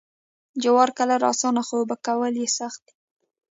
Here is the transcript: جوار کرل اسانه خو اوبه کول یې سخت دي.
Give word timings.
جوار 0.61 0.89
کرل 0.97 1.21
اسانه 1.31 1.61
خو 1.67 1.75
اوبه 1.79 1.95
کول 2.05 2.33
یې 2.41 2.47
سخت 2.59 2.81
دي. 2.87 2.95